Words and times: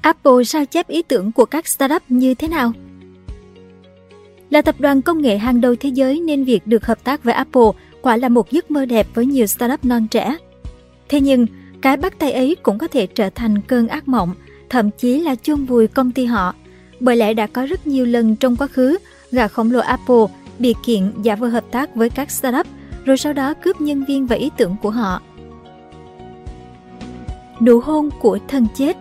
Apple 0.00 0.44
sao 0.44 0.64
chép 0.64 0.88
ý 0.88 1.02
tưởng 1.02 1.32
của 1.32 1.44
các 1.44 1.68
startup 1.68 2.02
như 2.08 2.34
thế 2.34 2.48
nào? 2.48 2.72
Là 4.50 4.62
tập 4.62 4.74
đoàn 4.78 5.02
công 5.02 5.22
nghệ 5.22 5.38
hàng 5.38 5.60
đầu 5.60 5.74
thế 5.80 5.88
giới 5.88 6.20
nên 6.20 6.44
việc 6.44 6.66
được 6.66 6.86
hợp 6.86 7.04
tác 7.04 7.24
với 7.24 7.34
Apple 7.34 7.70
quả 8.02 8.16
là 8.16 8.28
một 8.28 8.50
giấc 8.50 8.70
mơ 8.70 8.86
đẹp 8.86 9.06
với 9.14 9.26
nhiều 9.26 9.46
startup 9.46 9.84
non 9.84 10.08
trẻ. 10.08 10.36
Thế 11.08 11.20
nhưng, 11.20 11.46
cái 11.80 11.96
bắt 11.96 12.18
tay 12.18 12.32
ấy 12.32 12.56
cũng 12.62 12.78
có 12.78 12.88
thể 12.88 13.06
trở 13.06 13.30
thành 13.30 13.60
cơn 13.60 13.88
ác 13.88 14.08
mộng, 14.08 14.34
thậm 14.68 14.90
chí 14.90 15.20
là 15.20 15.34
chôn 15.34 15.64
vùi 15.64 15.86
công 15.86 16.12
ty 16.12 16.24
họ. 16.24 16.54
Bởi 17.00 17.16
lẽ 17.16 17.34
đã 17.34 17.46
có 17.46 17.66
rất 17.66 17.86
nhiều 17.86 18.06
lần 18.06 18.36
trong 18.36 18.56
quá 18.56 18.66
khứ, 18.66 18.98
gà 19.30 19.48
khổng 19.48 19.70
lồ 19.70 19.80
Apple 19.80 20.24
bị 20.58 20.74
kiện 20.84 21.12
giả 21.22 21.34
vờ 21.34 21.48
hợp 21.48 21.64
tác 21.70 21.94
với 21.94 22.10
các 22.10 22.30
startup, 22.30 22.66
rồi 23.04 23.16
sau 23.16 23.32
đó 23.32 23.54
cướp 23.54 23.80
nhân 23.80 24.04
viên 24.04 24.26
và 24.26 24.36
ý 24.36 24.50
tưởng 24.56 24.76
của 24.82 24.90
họ. 24.90 25.22
Nụ 27.60 27.80
hôn 27.80 28.10
của 28.20 28.38
thân 28.48 28.66
chết 28.74 28.96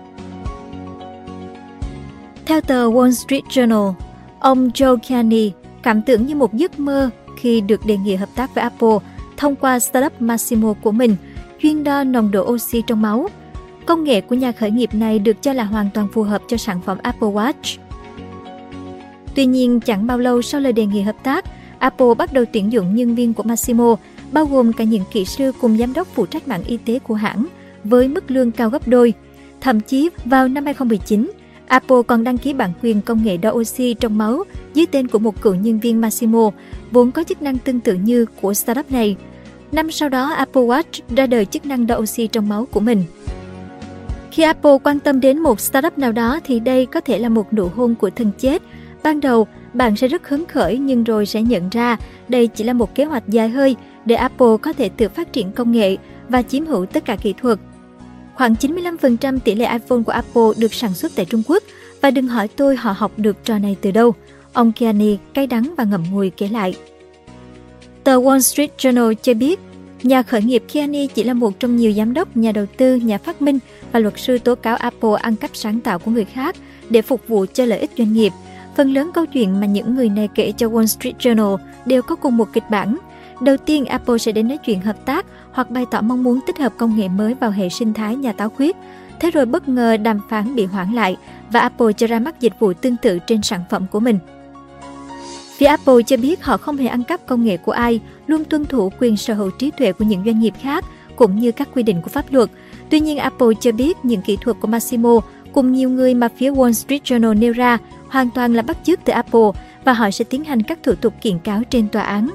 theo 2.47 2.61
tờ 2.61 2.89
Wall 2.89 3.11
Street 3.11 3.43
Journal, 3.43 3.93
ông 4.39 4.69
Joe 4.69 4.97
Kiani 4.97 5.51
cảm 5.83 6.01
tưởng 6.01 6.25
như 6.25 6.35
một 6.35 6.53
giấc 6.53 6.79
mơ 6.79 7.09
khi 7.37 7.61
được 7.61 7.85
đề 7.85 7.97
nghị 7.97 8.15
hợp 8.15 8.29
tác 8.35 8.55
với 8.55 8.61
Apple 8.61 8.97
thông 9.37 9.55
qua 9.55 9.79
startup 9.79 10.21
Massimo 10.21 10.73
của 10.73 10.91
mình, 10.91 11.15
chuyên 11.61 11.83
đo 11.83 12.03
nồng 12.03 12.31
độ 12.31 12.51
oxy 12.51 12.81
trong 12.87 13.01
máu. 13.01 13.29
Công 13.85 14.03
nghệ 14.03 14.21
của 14.21 14.35
nhà 14.35 14.51
khởi 14.51 14.71
nghiệp 14.71 14.89
này 14.93 15.19
được 15.19 15.41
cho 15.41 15.53
là 15.53 15.63
hoàn 15.63 15.89
toàn 15.93 16.07
phù 16.13 16.23
hợp 16.23 16.41
cho 16.47 16.57
sản 16.57 16.81
phẩm 16.85 16.97
Apple 17.01 17.29
Watch. 17.29 17.77
Tuy 19.35 19.45
nhiên, 19.45 19.79
chẳng 19.79 20.07
bao 20.07 20.17
lâu 20.17 20.41
sau 20.41 20.61
lời 20.61 20.73
đề 20.73 20.85
nghị 20.85 21.01
hợp 21.01 21.15
tác, 21.23 21.45
Apple 21.79 22.13
bắt 22.17 22.33
đầu 22.33 22.45
tuyển 22.53 22.71
dụng 22.71 22.95
nhân 22.95 23.15
viên 23.15 23.33
của 23.33 23.43
Massimo, 23.43 23.95
bao 24.31 24.45
gồm 24.45 24.73
cả 24.73 24.83
những 24.83 25.03
kỹ 25.11 25.25
sư 25.25 25.51
cùng 25.61 25.77
giám 25.77 25.93
đốc 25.93 26.07
phụ 26.07 26.25
trách 26.25 26.47
mạng 26.47 26.63
y 26.67 26.77
tế 26.77 26.99
của 26.99 27.15
hãng, 27.15 27.45
với 27.83 28.07
mức 28.07 28.31
lương 28.31 28.51
cao 28.51 28.69
gấp 28.69 28.87
đôi. 28.87 29.13
Thậm 29.61 29.79
chí, 29.79 30.09
vào 30.25 30.47
năm 30.47 30.65
2019, 30.65 31.31
Apple 31.67 31.97
còn 32.07 32.23
đăng 32.23 32.37
ký 32.37 32.53
bản 32.53 32.71
quyền 32.83 33.01
công 33.01 33.23
nghệ 33.23 33.37
đo 33.37 33.51
oxy 33.51 33.93
trong 33.93 34.17
máu 34.17 34.43
dưới 34.73 34.85
tên 34.85 35.07
của 35.07 35.19
một 35.19 35.41
cựu 35.41 35.55
nhân 35.55 35.79
viên 35.79 36.01
Massimo, 36.01 36.51
vốn 36.91 37.11
có 37.11 37.23
chức 37.23 37.41
năng 37.41 37.57
tương 37.57 37.79
tự 37.79 37.93
như 37.93 38.25
của 38.41 38.53
startup 38.53 38.91
này. 38.91 39.15
Năm 39.71 39.91
sau 39.91 40.09
đó, 40.09 40.33
Apple 40.33 40.61
Watch 40.61 41.01
ra 41.15 41.27
đời 41.27 41.45
chức 41.45 41.65
năng 41.65 41.87
đo 41.87 41.95
oxy 41.95 42.27
trong 42.27 42.49
máu 42.49 42.67
của 42.71 42.79
mình. 42.79 43.03
Khi 44.31 44.43
Apple 44.43 44.77
quan 44.83 44.99
tâm 44.99 45.19
đến 45.19 45.39
một 45.39 45.59
startup 45.59 45.97
nào 45.97 46.11
đó 46.11 46.39
thì 46.43 46.59
đây 46.59 46.85
có 46.85 47.01
thể 47.01 47.19
là 47.19 47.29
một 47.29 47.53
nụ 47.53 47.67
hôn 47.75 47.95
của 47.95 48.09
thân 48.09 48.31
chết. 48.37 48.61
Ban 49.03 49.19
đầu, 49.19 49.47
bạn 49.73 49.95
sẽ 49.95 50.07
rất 50.07 50.29
hứng 50.29 50.45
khởi 50.45 50.77
nhưng 50.77 51.03
rồi 51.03 51.25
sẽ 51.25 51.41
nhận 51.41 51.69
ra 51.69 51.97
đây 52.27 52.47
chỉ 52.47 52.63
là 52.63 52.73
một 52.73 52.95
kế 52.95 53.05
hoạch 53.05 53.23
dài 53.27 53.49
hơi 53.49 53.75
để 54.05 54.15
Apple 54.15 54.57
có 54.61 54.73
thể 54.73 54.89
tự 54.89 55.09
phát 55.09 55.33
triển 55.33 55.51
công 55.51 55.71
nghệ 55.71 55.97
và 56.29 56.41
chiếm 56.41 56.65
hữu 56.65 56.85
tất 56.85 57.05
cả 57.05 57.15
kỹ 57.15 57.33
thuật. 57.41 57.59
Khoảng 58.37 58.53
95% 58.53 59.39
tỷ 59.39 59.55
lệ 59.55 59.65
iPhone 59.71 60.03
của 60.05 60.11
Apple 60.11 60.43
được 60.57 60.73
sản 60.73 60.93
xuất 60.93 61.11
tại 61.15 61.25
Trung 61.25 61.43
Quốc 61.47 61.63
và 62.01 62.11
đừng 62.11 62.27
hỏi 62.27 62.47
tôi 62.47 62.75
họ 62.75 62.91
học 62.97 63.11
được 63.17 63.37
trò 63.43 63.57
này 63.57 63.77
từ 63.81 63.91
đâu. 63.91 64.13
Ông 64.53 64.71
Kiani 64.71 65.17
cay 65.33 65.47
đắng 65.47 65.73
và 65.77 65.83
ngậm 65.83 66.03
ngùi 66.11 66.29
kể 66.29 66.47
lại. 66.47 66.75
Tờ 68.03 68.19
Wall 68.19 68.39
Street 68.39 68.71
Journal 68.77 69.13
cho 69.13 69.33
biết, 69.33 69.59
nhà 70.03 70.23
khởi 70.23 70.41
nghiệp 70.41 70.63
Kiani 70.73 71.07
chỉ 71.07 71.23
là 71.23 71.33
một 71.33 71.59
trong 71.59 71.75
nhiều 71.75 71.91
giám 71.91 72.13
đốc, 72.13 72.37
nhà 72.37 72.51
đầu 72.51 72.65
tư, 72.77 72.95
nhà 72.95 73.17
phát 73.17 73.41
minh 73.41 73.59
và 73.91 73.99
luật 73.99 74.13
sư 74.17 74.37
tố 74.37 74.55
cáo 74.55 74.75
Apple 74.75 75.15
ăn 75.21 75.35
cắp 75.35 75.51
sáng 75.53 75.79
tạo 75.79 75.99
của 75.99 76.11
người 76.11 76.25
khác 76.25 76.55
để 76.89 77.01
phục 77.01 77.27
vụ 77.27 77.45
cho 77.53 77.65
lợi 77.65 77.79
ích 77.79 77.91
doanh 77.97 78.13
nghiệp. 78.13 78.33
Phần 78.75 78.93
lớn 78.93 79.11
câu 79.13 79.25
chuyện 79.25 79.59
mà 79.59 79.65
những 79.65 79.95
người 79.95 80.09
này 80.09 80.29
kể 80.35 80.53
cho 80.57 80.67
Wall 80.67 80.85
Street 80.85 81.15
Journal 81.19 81.57
đều 81.85 82.01
có 82.01 82.15
cùng 82.15 82.37
một 82.37 82.49
kịch 82.53 82.69
bản. 82.69 82.97
Đầu 83.41 83.57
tiên, 83.57 83.85
Apple 83.85 84.17
sẽ 84.17 84.31
đến 84.31 84.47
nói 84.47 84.57
chuyện 84.57 84.81
hợp 84.81 85.05
tác 85.05 85.25
hoặc 85.57 85.71
bày 85.71 85.85
tỏ 85.91 86.01
mong 86.01 86.23
muốn 86.23 86.39
tích 86.47 86.57
hợp 86.57 86.73
công 86.77 86.95
nghệ 86.95 87.07
mới 87.07 87.33
vào 87.33 87.51
hệ 87.51 87.69
sinh 87.69 87.93
thái 87.93 88.15
nhà 88.15 88.33
táo 88.33 88.49
khuyết. 88.49 88.75
Thế 89.19 89.31
rồi 89.31 89.45
bất 89.45 89.69
ngờ 89.69 89.97
đàm 89.97 90.19
phán 90.29 90.55
bị 90.55 90.65
hoãn 90.65 90.93
lại 90.93 91.17
và 91.51 91.59
Apple 91.59 91.93
cho 91.93 92.07
ra 92.07 92.19
mắt 92.19 92.39
dịch 92.39 92.53
vụ 92.59 92.73
tương 92.73 92.97
tự 92.97 93.19
trên 93.19 93.41
sản 93.41 93.61
phẩm 93.69 93.85
của 93.91 93.99
mình. 93.99 94.19
Phía 95.57 95.65
Apple 95.65 96.03
cho 96.05 96.17
biết 96.17 96.43
họ 96.43 96.57
không 96.57 96.77
hề 96.77 96.87
ăn 96.87 97.03
cắp 97.03 97.27
công 97.27 97.43
nghệ 97.43 97.57
của 97.57 97.71
ai, 97.71 97.99
luôn 98.27 98.43
tuân 98.43 98.65
thủ 98.65 98.91
quyền 98.99 99.17
sở 99.17 99.33
hữu 99.33 99.51
trí 99.59 99.71
tuệ 99.71 99.91
của 99.91 100.05
những 100.05 100.23
doanh 100.25 100.39
nghiệp 100.39 100.53
khác 100.61 100.85
cũng 101.15 101.39
như 101.39 101.51
các 101.51 101.69
quy 101.75 101.83
định 101.83 102.01
của 102.01 102.09
pháp 102.09 102.25
luật. 102.33 102.49
Tuy 102.89 102.99
nhiên, 102.99 103.17
Apple 103.17 103.47
cho 103.59 103.71
biết 103.71 103.97
những 104.03 104.21
kỹ 104.21 104.37
thuật 104.41 104.57
của 104.61 104.67
Massimo 104.67 105.19
cùng 105.51 105.73
nhiều 105.73 105.89
người 105.89 106.13
mà 106.13 106.29
phía 106.37 106.51
Wall 106.51 106.71
Street 106.71 107.03
Journal 107.03 107.39
nêu 107.39 107.53
ra 107.53 107.77
hoàn 108.09 108.29
toàn 108.29 108.53
là 108.53 108.61
bắt 108.61 108.77
chước 108.83 108.99
từ 109.05 109.13
Apple 109.13 109.49
và 109.85 109.93
họ 109.93 110.11
sẽ 110.11 110.25
tiến 110.25 110.43
hành 110.43 110.63
các 110.63 110.79
thủ 110.83 110.93
tục 111.01 111.13
kiện 111.21 111.39
cáo 111.39 111.61
trên 111.69 111.87
tòa 111.89 112.03
án. 112.03 112.29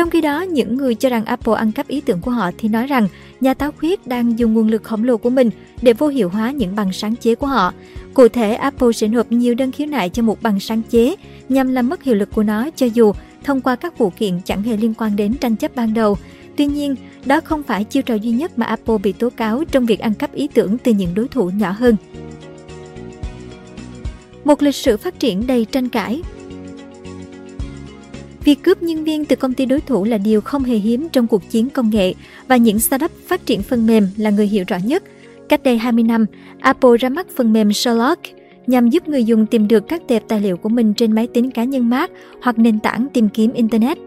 Trong 0.00 0.10
khi 0.10 0.20
đó, 0.20 0.42
những 0.42 0.76
người 0.76 0.94
cho 0.94 1.08
rằng 1.08 1.24
Apple 1.24 1.54
ăn 1.54 1.72
cắp 1.72 1.88
ý 1.88 2.00
tưởng 2.00 2.20
của 2.20 2.30
họ 2.30 2.50
thì 2.58 2.68
nói 2.68 2.86
rằng 2.86 3.08
nhà 3.40 3.54
táo 3.54 3.72
khuyết 3.72 4.06
đang 4.06 4.38
dùng 4.38 4.54
nguồn 4.54 4.68
lực 4.68 4.82
khổng 4.82 5.04
lồ 5.04 5.16
của 5.16 5.30
mình 5.30 5.50
để 5.82 5.92
vô 5.92 6.08
hiệu 6.08 6.28
hóa 6.28 6.50
những 6.50 6.76
bằng 6.76 6.92
sáng 6.92 7.16
chế 7.16 7.34
của 7.34 7.46
họ. 7.46 7.72
Cụ 8.14 8.28
thể, 8.28 8.54
Apple 8.54 8.92
sẽ 8.92 9.08
nộp 9.08 9.32
nhiều 9.32 9.54
đơn 9.54 9.72
khiếu 9.72 9.86
nại 9.86 10.08
cho 10.08 10.22
một 10.22 10.42
bằng 10.42 10.60
sáng 10.60 10.82
chế 10.90 11.14
nhằm 11.48 11.72
làm 11.72 11.88
mất 11.88 12.02
hiệu 12.02 12.14
lực 12.14 12.28
của 12.34 12.42
nó 12.42 12.70
cho 12.76 12.86
dù 12.86 13.12
thông 13.44 13.60
qua 13.60 13.76
các 13.76 13.98
vụ 13.98 14.10
kiện 14.10 14.40
chẳng 14.44 14.62
hề 14.62 14.76
liên 14.76 14.94
quan 14.94 15.16
đến 15.16 15.34
tranh 15.34 15.56
chấp 15.56 15.76
ban 15.76 15.94
đầu. 15.94 16.16
Tuy 16.56 16.66
nhiên, 16.66 16.94
đó 17.24 17.40
không 17.40 17.62
phải 17.62 17.84
chiêu 17.84 18.02
trò 18.02 18.14
duy 18.14 18.30
nhất 18.30 18.58
mà 18.58 18.66
Apple 18.66 18.98
bị 18.98 19.12
tố 19.12 19.30
cáo 19.30 19.64
trong 19.64 19.86
việc 19.86 20.00
ăn 20.00 20.14
cắp 20.14 20.34
ý 20.34 20.48
tưởng 20.54 20.78
từ 20.78 20.92
những 20.92 21.14
đối 21.14 21.28
thủ 21.28 21.50
nhỏ 21.50 21.70
hơn. 21.70 21.96
Một 24.44 24.62
lịch 24.62 24.74
sử 24.74 24.96
phát 24.96 25.18
triển 25.18 25.46
đầy 25.46 25.64
tranh 25.64 25.88
cãi 25.88 26.22
Việc 28.44 28.62
cướp 28.62 28.82
nhân 28.82 29.04
viên 29.04 29.24
từ 29.24 29.36
công 29.36 29.54
ty 29.54 29.66
đối 29.66 29.80
thủ 29.80 30.04
là 30.04 30.18
điều 30.18 30.40
không 30.40 30.64
hề 30.64 30.76
hiếm 30.76 31.08
trong 31.08 31.26
cuộc 31.26 31.50
chiến 31.50 31.70
công 31.70 31.90
nghệ 31.90 32.14
và 32.48 32.56
những 32.56 32.78
startup 32.78 33.10
phát 33.26 33.46
triển 33.46 33.62
phần 33.62 33.86
mềm 33.86 34.08
là 34.16 34.30
người 34.30 34.46
hiểu 34.46 34.64
rõ 34.68 34.76
nhất. 34.84 35.02
Cách 35.48 35.62
đây 35.62 35.78
20 35.78 36.04
năm, 36.04 36.26
Apple 36.60 36.90
ra 37.00 37.08
mắt 37.08 37.26
phần 37.36 37.52
mềm 37.52 37.72
Sherlock 37.72 38.22
nhằm 38.66 38.88
giúp 38.88 39.08
người 39.08 39.24
dùng 39.24 39.46
tìm 39.46 39.68
được 39.68 39.88
các 39.88 40.02
tệp 40.08 40.22
tài 40.28 40.40
liệu 40.40 40.56
của 40.56 40.68
mình 40.68 40.94
trên 40.94 41.12
máy 41.12 41.28
tính 41.34 41.50
cá 41.50 41.64
nhân 41.64 41.90
Mac 41.90 42.10
hoặc 42.42 42.58
nền 42.58 42.80
tảng 42.80 43.06
tìm 43.12 43.28
kiếm 43.28 43.52
Internet. 43.52 43.98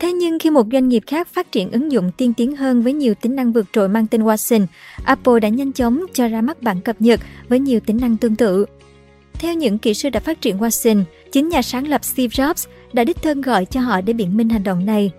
Thế 0.00 0.12
nhưng 0.12 0.38
khi 0.38 0.50
một 0.50 0.66
doanh 0.72 0.88
nghiệp 0.88 1.02
khác 1.06 1.28
phát 1.28 1.52
triển 1.52 1.70
ứng 1.70 1.92
dụng 1.92 2.10
tiên 2.16 2.32
tiến 2.34 2.56
hơn 2.56 2.82
với 2.82 2.92
nhiều 2.92 3.14
tính 3.14 3.36
năng 3.36 3.52
vượt 3.52 3.66
trội 3.72 3.88
mang 3.88 4.06
tên 4.06 4.22
Watson, 4.22 4.66
Apple 5.04 5.40
đã 5.40 5.48
nhanh 5.48 5.72
chóng 5.72 6.04
cho 6.12 6.28
ra 6.28 6.40
mắt 6.40 6.62
bản 6.62 6.80
cập 6.80 6.96
nhật 7.00 7.20
với 7.48 7.60
nhiều 7.60 7.80
tính 7.80 7.98
năng 8.00 8.16
tương 8.16 8.36
tự. 8.36 8.66
Theo 9.32 9.54
những 9.54 9.78
kỹ 9.78 9.94
sư 9.94 10.10
đã 10.10 10.20
phát 10.20 10.40
triển 10.40 10.58
Watson, 10.58 11.02
chính 11.32 11.48
nhà 11.48 11.62
sáng 11.62 11.88
lập 11.88 12.04
Steve 12.04 12.28
Jobs 12.28 12.68
đã 12.92 13.04
đích 13.04 13.22
thân 13.22 13.40
gọi 13.40 13.64
cho 13.64 13.80
họ 13.80 14.00
để 14.00 14.12
biện 14.12 14.36
minh 14.36 14.48
hành 14.48 14.64
động 14.64 14.86
này. 14.86 15.10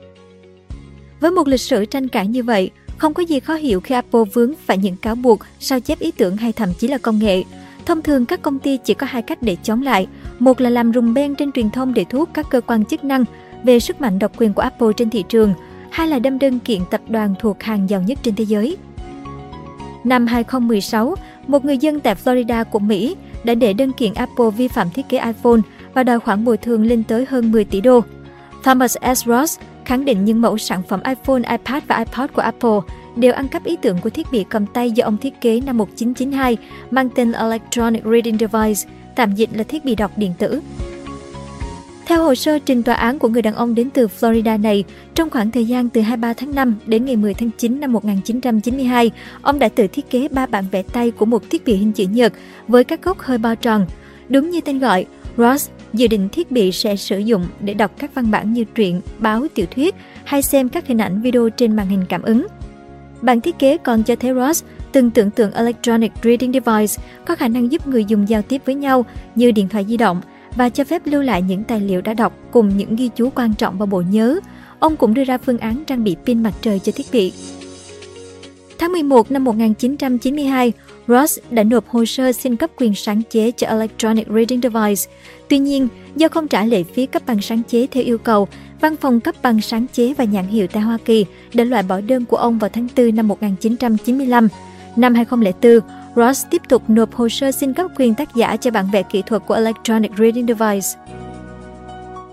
Với 1.19 1.31
một 1.31 1.47
lịch 1.47 1.61
sử 1.61 1.85
tranh 1.85 2.07
cãi 2.07 2.27
như 2.27 2.43
vậy, 2.43 2.71
không 2.97 3.13
có 3.13 3.23
gì 3.23 3.39
khó 3.39 3.55
hiểu 3.55 3.79
khi 3.79 3.95
Apple 3.95 4.23
vướng 4.33 4.53
phải 4.65 4.77
những 4.77 4.95
cáo 4.95 5.15
buộc 5.15 5.39
sao 5.59 5.79
chép 5.79 5.99
ý 5.99 6.11
tưởng 6.11 6.37
hay 6.37 6.51
thậm 6.51 6.69
chí 6.79 6.87
là 6.87 6.97
công 6.97 7.19
nghệ. 7.19 7.43
Thông 7.85 8.01
thường 8.01 8.25
các 8.25 8.41
công 8.41 8.59
ty 8.59 8.77
chỉ 8.77 8.93
có 8.93 9.07
hai 9.09 9.21
cách 9.21 9.41
để 9.41 9.57
chống 9.63 9.81
lại, 9.81 10.07
một 10.39 10.61
là 10.61 10.69
làm 10.69 10.91
rùng 10.91 11.13
beng 11.13 11.35
trên 11.35 11.51
truyền 11.51 11.69
thông 11.69 11.93
để 11.93 12.05
thu 12.09 12.19
hút 12.19 12.29
các 12.33 12.45
cơ 12.49 12.61
quan 12.61 12.85
chức 12.85 13.03
năng 13.03 13.25
về 13.63 13.79
sức 13.79 14.01
mạnh 14.01 14.19
độc 14.19 14.31
quyền 14.37 14.53
của 14.53 14.61
Apple 14.61 14.87
trên 14.97 15.09
thị 15.09 15.23
trường, 15.29 15.53
hai 15.91 16.07
là 16.07 16.19
đâm 16.19 16.39
đơn 16.39 16.59
kiện 16.59 16.81
tập 16.91 17.01
đoàn 17.07 17.35
thuộc 17.39 17.63
hàng 17.63 17.89
giàu 17.89 18.01
nhất 18.01 18.19
trên 18.23 18.35
thế 18.35 18.43
giới. 18.43 18.77
Năm 20.03 20.27
2016, 20.27 21.15
một 21.47 21.65
người 21.65 21.77
dân 21.77 21.99
tại 21.99 22.15
Florida 22.23 22.65
của 22.65 22.79
Mỹ 22.79 23.15
đã 23.43 23.53
để 23.53 23.73
đơn 23.73 23.91
kiện 23.91 24.13
Apple 24.13 24.49
vi 24.57 24.67
phạm 24.67 24.89
thiết 24.89 25.09
kế 25.09 25.17
iPhone 25.17 25.59
và 25.99 26.03
đòi 26.03 26.19
khoản 26.19 26.45
bồi 26.45 26.57
thường 26.57 26.83
lên 26.83 27.03
tới 27.03 27.25
hơn 27.29 27.51
10 27.51 27.65
tỷ 27.65 27.81
đô. 27.81 28.01
Thomas 28.63 28.97
S. 29.15 29.25
Ross 29.25 29.59
khẳng 29.85 30.05
định 30.05 30.25
những 30.25 30.41
mẫu 30.41 30.57
sản 30.57 30.81
phẩm 30.87 30.99
iPhone, 31.07 31.41
iPad 31.51 31.83
và 31.87 31.97
iPod 31.97 32.29
của 32.33 32.41
Apple 32.41 32.79
đều 33.15 33.33
ăn 33.33 33.47
cắp 33.47 33.63
ý 33.63 33.75
tưởng 33.81 33.97
của 34.03 34.09
thiết 34.09 34.27
bị 34.31 34.45
cầm 34.49 34.65
tay 34.65 34.91
do 34.91 35.05
ông 35.05 35.17
thiết 35.17 35.41
kế 35.41 35.61
năm 35.61 35.77
1992 35.77 36.57
mang 36.91 37.09
tên 37.09 37.31
Electronic 37.31 38.03
Reading 38.03 38.37
Device, 38.37 38.89
tạm 39.15 39.35
dịch 39.35 39.49
là 39.53 39.63
thiết 39.63 39.85
bị 39.85 39.95
đọc 39.95 40.11
điện 40.17 40.33
tử. 40.37 40.61
Theo 42.05 42.23
hồ 42.23 42.35
sơ 42.35 42.59
trình 42.59 42.83
tòa 42.83 42.95
án 42.95 43.19
của 43.19 43.27
người 43.27 43.41
đàn 43.41 43.55
ông 43.55 43.75
đến 43.75 43.89
từ 43.89 44.07
Florida 44.19 44.61
này, 44.61 44.83
trong 45.15 45.29
khoảng 45.29 45.51
thời 45.51 45.65
gian 45.65 45.89
từ 45.89 46.01
23 46.01 46.33
tháng 46.33 46.55
5 46.55 46.75
đến 46.85 47.05
ngày 47.05 47.15
10 47.15 47.33
tháng 47.33 47.49
9 47.57 47.79
năm 47.79 47.93
1992, 47.93 49.11
ông 49.41 49.59
đã 49.59 49.69
tự 49.69 49.87
thiết 49.87 50.09
kế 50.09 50.27
ba 50.27 50.45
bản 50.45 50.65
vẽ 50.71 50.81
tay 50.81 51.11
của 51.11 51.25
một 51.25 51.43
thiết 51.49 51.65
bị 51.65 51.75
hình 51.75 51.91
chữ 51.91 52.05
nhật 52.11 52.33
với 52.67 52.83
các 52.83 53.01
góc 53.01 53.19
hơi 53.19 53.37
bao 53.37 53.55
tròn. 53.55 53.85
Đúng 54.29 54.49
như 54.49 54.61
tên 54.61 54.79
gọi, 54.79 55.05
Ross 55.37 55.69
dự 55.93 56.07
định 56.07 56.29
thiết 56.29 56.51
bị 56.51 56.71
sẽ 56.71 56.95
sử 56.95 57.19
dụng 57.19 57.45
để 57.59 57.73
đọc 57.73 57.91
các 57.97 58.15
văn 58.15 58.31
bản 58.31 58.53
như 58.53 58.63
truyện, 58.63 59.01
báo, 59.17 59.47
tiểu 59.55 59.65
thuyết 59.75 59.95
hay 60.23 60.41
xem 60.41 60.69
các 60.69 60.87
hình 60.87 60.97
ảnh 60.97 61.21
video 61.21 61.49
trên 61.49 61.75
màn 61.75 61.87
hình 61.87 62.05
cảm 62.09 62.21
ứng. 62.21 62.47
Bản 63.21 63.41
thiết 63.41 63.59
kế 63.59 63.77
còn 63.77 64.03
cho 64.03 64.15
thấy 64.15 64.33
Ross 64.33 64.63
từng 64.91 65.11
tưởng 65.11 65.31
tượng 65.31 65.51
Electronic 65.51 66.11
Reading 66.23 66.53
Device 66.53 67.03
có 67.25 67.35
khả 67.35 67.47
năng 67.47 67.71
giúp 67.71 67.87
người 67.87 68.05
dùng 68.05 68.29
giao 68.29 68.41
tiếp 68.41 68.61
với 68.65 68.75
nhau 68.75 69.05
như 69.35 69.51
điện 69.51 69.69
thoại 69.69 69.85
di 69.87 69.97
động 69.97 70.21
và 70.55 70.69
cho 70.69 70.83
phép 70.83 71.01
lưu 71.05 71.21
lại 71.21 71.41
những 71.41 71.63
tài 71.63 71.79
liệu 71.79 72.01
đã 72.01 72.13
đọc 72.13 72.33
cùng 72.51 72.77
những 72.77 72.95
ghi 72.95 73.09
chú 73.15 73.29
quan 73.35 73.53
trọng 73.53 73.77
vào 73.77 73.85
bộ 73.85 74.01
nhớ. 74.11 74.39
Ông 74.79 74.97
cũng 74.97 75.13
đưa 75.13 75.23
ra 75.23 75.37
phương 75.37 75.57
án 75.57 75.83
trang 75.87 76.03
bị 76.03 76.15
pin 76.25 76.43
mặt 76.43 76.53
trời 76.61 76.79
cho 76.79 76.91
thiết 76.95 77.07
bị. 77.11 77.33
Tháng 78.79 78.91
11 78.91 79.31
năm 79.31 79.43
1992, 79.43 80.73
Ross 81.09 81.39
đã 81.51 81.63
nộp 81.63 81.89
hồ 81.89 82.05
sơ 82.05 82.31
xin 82.31 82.55
cấp 82.55 82.69
quyền 82.77 82.95
sáng 82.95 83.21
chế 83.29 83.51
cho 83.51 83.67
Electronic 83.67 84.27
Reading 84.27 84.61
Device. 84.61 85.11
Tuy 85.47 85.57
nhiên, 85.57 85.87
do 86.15 86.27
không 86.27 86.47
trả 86.47 86.65
lệ 86.65 86.83
phí 86.83 87.05
cấp 87.05 87.21
bằng 87.25 87.41
sáng 87.41 87.61
chế 87.63 87.87
theo 87.91 88.03
yêu 88.03 88.17
cầu, 88.17 88.47
Văn 88.81 88.95
phòng 88.95 89.19
cấp 89.19 89.35
bằng 89.41 89.61
sáng 89.61 89.85
chế 89.93 90.13
và 90.13 90.23
nhãn 90.23 90.47
hiệu 90.47 90.67
tại 90.67 90.83
Hoa 90.83 90.97
Kỳ 91.05 91.25
đã 91.53 91.63
loại 91.63 91.83
bỏ 91.83 92.01
đơn 92.01 92.25
của 92.25 92.37
ông 92.37 92.59
vào 92.59 92.69
tháng 92.73 92.87
4 92.97 93.15
năm 93.15 93.27
1995. 93.27 94.47
Năm 94.95 95.15
2004, 95.15 95.79
Ross 96.15 96.45
tiếp 96.49 96.61
tục 96.69 96.83
nộp 96.87 97.15
hồ 97.15 97.29
sơ 97.29 97.51
xin 97.51 97.73
cấp 97.73 97.91
quyền 97.97 98.15
tác 98.15 98.35
giả 98.35 98.57
cho 98.57 98.71
bản 98.71 98.85
vẽ 98.91 99.03
kỹ 99.03 99.23
thuật 99.25 99.41
của 99.47 99.53
Electronic 99.53 100.11
Reading 100.17 100.47
Device. 100.47 100.87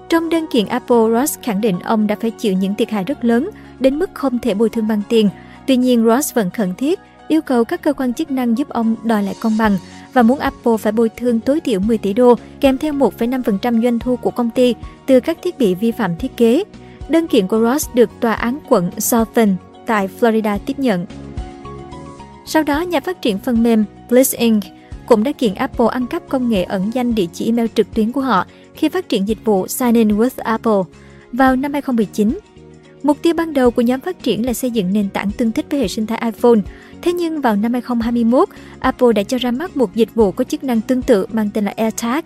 Trong 0.08 0.28
đơn 0.28 0.46
kiện 0.52 0.66
Apple, 0.66 1.20
Ross 1.20 1.38
khẳng 1.42 1.60
định 1.60 1.80
ông 1.80 2.06
đã 2.06 2.16
phải 2.20 2.30
chịu 2.30 2.52
những 2.52 2.74
thiệt 2.74 2.90
hại 2.90 3.04
rất 3.04 3.24
lớn, 3.24 3.50
đến 3.80 3.98
mức 3.98 4.10
không 4.14 4.38
thể 4.38 4.54
bồi 4.54 4.68
thường 4.68 4.88
bằng 4.88 5.02
tiền. 5.08 5.28
Tuy 5.66 5.76
nhiên, 5.76 6.04
Ross 6.04 6.34
vẫn 6.34 6.50
khẩn 6.50 6.74
thiết 6.74 7.00
yêu 7.28 7.40
cầu 7.42 7.64
các 7.64 7.82
cơ 7.82 7.92
quan 7.92 8.14
chức 8.14 8.30
năng 8.30 8.58
giúp 8.58 8.68
ông 8.68 8.96
đòi 9.04 9.22
lại 9.22 9.34
công 9.40 9.58
bằng 9.58 9.78
và 10.12 10.22
muốn 10.22 10.38
Apple 10.38 10.76
phải 10.76 10.92
bồi 10.92 11.08
thường 11.08 11.40
tối 11.40 11.60
thiểu 11.60 11.80
10 11.80 11.98
tỷ 11.98 12.12
đô 12.12 12.34
kèm 12.60 12.78
theo 12.78 12.92
1,5% 12.92 13.82
doanh 13.82 13.98
thu 13.98 14.16
của 14.16 14.30
công 14.30 14.50
ty 14.50 14.74
từ 15.06 15.20
các 15.20 15.38
thiết 15.42 15.58
bị 15.58 15.74
vi 15.74 15.92
phạm 15.92 16.16
thiết 16.16 16.36
kế. 16.36 16.64
Đơn 17.08 17.26
kiện 17.26 17.46
của 17.46 17.60
Ross 17.60 17.90
được 17.94 18.10
tòa 18.20 18.32
án 18.32 18.58
quận 18.68 18.90
Southern 18.98 19.56
tại 19.86 20.08
Florida 20.20 20.58
tiếp 20.66 20.78
nhận. 20.78 21.06
Sau 22.46 22.62
đó, 22.62 22.80
nhà 22.80 23.00
phát 23.00 23.22
triển 23.22 23.38
phần 23.38 23.62
mềm 23.62 23.84
Bliss 24.08 24.34
Inc. 24.34 24.64
cũng 25.06 25.24
đã 25.24 25.32
kiện 25.32 25.54
Apple 25.54 25.86
ăn 25.90 26.06
cắp 26.06 26.28
công 26.28 26.48
nghệ 26.48 26.62
ẩn 26.62 26.90
danh 26.94 27.14
địa 27.14 27.26
chỉ 27.32 27.46
email 27.46 27.66
trực 27.74 27.94
tuyến 27.94 28.12
của 28.12 28.20
họ 28.20 28.46
khi 28.74 28.88
phát 28.88 29.08
triển 29.08 29.28
dịch 29.28 29.44
vụ 29.44 29.66
Sign 29.66 29.94
In 29.94 30.08
with 30.08 30.30
Apple 30.36 30.82
vào 31.32 31.56
năm 31.56 31.72
2019. 31.72 32.38
Mục 33.06 33.22
tiêu 33.22 33.34
ban 33.34 33.52
đầu 33.52 33.70
của 33.70 33.82
nhóm 33.82 34.00
phát 34.00 34.22
triển 34.22 34.46
là 34.46 34.54
xây 34.54 34.70
dựng 34.70 34.92
nền 34.92 35.08
tảng 35.08 35.30
tương 35.30 35.52
thích 35.52 35.66
với 35.70 35.80
hệ 35.80 35.88
sinh 35.88 36.06
thái 36.06 36.22
iPhone. 36.24 36.58
Thế 37.02 37.12
nhưng 37.12 37.40
vào 37.40 37.56
năm 37.56 37.72
2021, 37.72 38.48
Apple 38.78 39.12
đã 39.12 39.22
cho 39.22 39.38
ra 39.38 39.50
mắt 39.50 39.76
một 39.76 39.94
dịch 39.94 40.14
vụ 40.14 40.32
có 40.32 40.44
chức 40.44 40.64
năng 40.64 40.80
tương 40.80 41.02
tự 41.02 41.26
mang 41.32 41.50
tên 41.54 41.64
là 41.64 41.72
AirTag. 41.76 42.24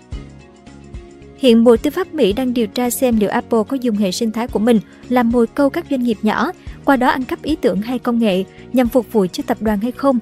Hiện 1.38 1.64
Bộ 1.64 1.76
Tư 1.76 1.90
pháp 1.90 2.14
Mỹ 2.14 2.32
đang 2.32 2.54
điều 2.54 2.66
tra 2.66 2.90
xem 2.90 3.18
liệu 3.18 3.30
Apple 3.30 3.58
có 3.68 3.76
dùng 3.80 3.96
hệ 3.96 4.12
sinh 4.12 4.32
thái 4.32 4.48
của 4.48 4.58
mình 4.58 4.80
làm 5.08 5.30
mồi 5.30 5.46
câu 5.46 5.70
các 5.70 5.84
doanh 5.90 6.02
nghiệp 6.02 6.18
nhỏ, 6.22 6.52
qua 6.84 6.96
đó 6.96 7.08
ăn 7.08 7.24
cắp 7.24 7.42
ý 7.42 7.56
tưởng 7.56 7.82
hay 7.82 7.98
công 7.98 8.18
nghệ 8.18 8.44
nhằm 8.72 8.88
phục 8.88 9.12
vụ 9.12 9.26
cho 9.26 9.42
tập 9.46 9.58
đoàn 9.60 9.80
hay 9.80 9.92
không. 9.92 10.18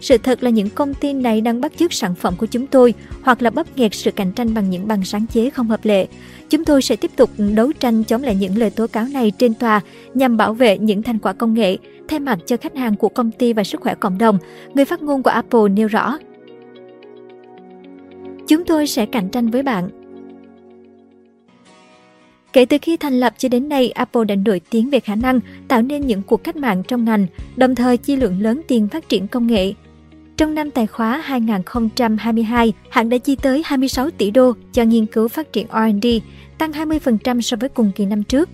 Sự 0.00 0.18
thật 0.18 0.42
là 0.42 0.50
những 0.50 0.70
công 0.70 0.94
ty 0.94 1.12
này 1.12 1.40
đang 1.40 1.60
bắt 1.60 1.72
chước 1.76 1.92
sản 1.92 2.14
phẩm 2.14 2.34
của 2.38 2.46
chúng 2.46 2.66
tôi 2.66 2.94
hoặc 3.22 3.42
là 3.42 3.50
bóp 3.50 3.66
nghẹt 3.76 3.94
sự 3.94 4.10
cạnh 4.10 4.32
tranh 4.32 4.54
bằng 4.54 4.70
những 4.70 4.88
bằng 4.88 5.04
sáng 5.04 5.26
chế 5.26 5.50
không 5.50 5.68
hợp 5.68 5.84
lệ. 5.84 6.06
Chúng 6.50 6.64
tôi 6.64 6.82
sẽ 6.82 6.96
tiếp 6.96 7.10
tục 7.16 7.30
đấu 7.54 7.72
tranh 7.72 8.04
chống 8.04 8.22
lại 8.22 8.34
những 8.34 8.58
lời 8.58 8.70
tố 8.70 8.86
cáo 8.86 9.04
này 9.12 9.32
trên 9.38 9.54
tòa 9.54 9.80
nhằm 10.14 10.36
bảo 10.36 10.54
vệ 10.54 10.78
những 10.78 11.02
thành 11.02 11.18
quả 11.18 11.32
công 11.32 11.54
nghệ 11.54 11.76
thay 12.08 12.20
mặt 12.20 12.38
cho 12.46 12.56
khách 12.56 12.76
hàng 12.76 12.96
của 12.96 13.08
công 13.08 13.30
ty 13.30 13.52
và 13.52 13.64
sức 13.64 13.80
khỏe 13.80 13.94
cộng 13.94 14.18
đồng, 14.18 14.38
người 14.74 14.84
phát 14.84 15.02
ngôn 15.02 15.22
của 15.22 15.30
Apple 15.30 15.68
nêu 15.70 15.88
rõ. 15.88 16.18
Chúng 18.48 18.64
tôi 18.64 18.86
sẽ 18.86 19.06
cạnh 19.06 19.28
tranh 19.28 19.50
với 19.50 19.62
bạn. 19.62 19.88
Kể 22.52 22.64
từ 22.64 22.76
khi 22.82 22.96
thành 22.96 23.20
lập 23.20 23.34
cho 23.38 23.48
đến 23.48 23.68
nay, 23.68 23.90
Apple 23.90 24.24
đã 24.24 24.34
nổi 24.34 24.60
tiếng 24.70 24.90
về 24.90 25.00
khả 25.00 25.14
năng 25.14 25.40
tạo 25.68 25.82
nên 25.82 26.06
những 26.06 26.22
cuộc 26.22 26.44
cách 26.44 26.56
mạng 26.56 26.82
trong 26.88 27.04
ngành, 27.04 27.26
đồng 27.56 27.74
thời 27.74 27.96
chi 27.96 28.16
lượng 28.16 28.40
lớn 28.40 28.60
tiền 28.68 28.88
phát 28.88 29.08
triển 29.08 29.28
công 29.28 29.46
nghệ. 29.46 29.72
Trong 30.38 30.54
năm 30.54 30.70
tài 30.70 30.86
khóa 30.86 31.22
2022, 31.24 32.72
hãng 32.90 33.08
đã 33.08 33.18
chi 33.18 33.36
tới 33.36 33.62
26 33.64 34.10
tỷ 34.10 34.30
đô 34.30 34.52
cho 34.72 34.82
nghiên 34.82 35.06
cứu 35.06 35.28
phát 35.28 35.52
triển 35.52 35.66
R&D, 35.66 36.06
tăng 36.58 36.72
20% 36.72 37.40
so 37.40 37.56
với 37.60 37.68
cùng 37.68 37.92
kỳ 37.96 38.06
năm 38.06 38.22
trước. 38.22 38.48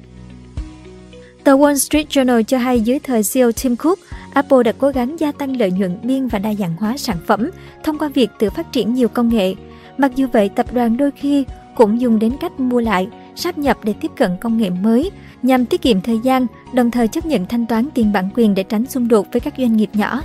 Tờ 1.44 1.52
Wall 1.52 1.74
Street 1.74 2.08
Journal 2.08 2.42
cho 2.42 2.58
hay 2.58 2.80
dưới 2.80 2.98
thời 2.98 3.22
CEO 3.32 3.52
Tim 3.52 3.76
Cook, 3.76 3.98
Apple 4.34 4.62
đã 4.62 4.72
cố 4.78 4.88
gắng 4.88 5.16
gia 5.20 5.32
tăng 5.32 5.56
lợi 5.56 5.70
nhuận 5.70 5.98
biên 6.02 6.28
và 6.28 6.38
đa 6.38 6.54
dạng 6.54 6.76
hóa 6.76 6.96
sản 6.96 7.16
phẩm 7.26 7.50
thông 7.84 7.98
qua 7.98 8.08
việc 8.08 8.30
tự 8.38 8.50
phát 8.50 8.72
triển 8.72 8.94
nhiều 8.94 9.08
công 9.08 9.28
nghệ. 9.28 9.54
Mặc 9.98 10.12
dù 10.16 10.26
vậy, 10.32 10.48
tập 10.48 10.66
đoàn 10.72 10.96
đôi 10.96 11.10
khi 11.10 11.44
cũng 11.76 12.00
dùng 12.00 12.18
đến 12.18 12.32
cách 12.40 12.60
mua 12.60 12.80
lại, 12.80 13.08
sáp 13.36 13.58
nhập 13.58 13.78
để 13.82 13.94
tiếp 14.00 14.10
cận 14.16 14.30
công 14.40 14.58
nghệ 14.58 14.70
mới 14.70 15.10
nhằm 15.42 15.66
tiết 15.66 15.82
kiệm 15.82 16.00
thời 16.00 16.18
gian, 16.18 16.46
đồng 16.72 16.90
thời 16.90 17.08
chấp 17.08 17.26
nhận 17.26 17.46
thanh 17.46 17.66
toán 17.66 17.88
tiền 17.94 18.12
bản 18.12 18.28
quyền 18.34 18.54
để 18.54 18.62
tránh 18.62 18.86
xung 18.86 19.08
đột 19.08 19.26
với 19.32 19.40
các 19.40 19.54
doanh 19.58 19.76
nghiệp 19.76 19.90
nhỏ. 19.94 20.22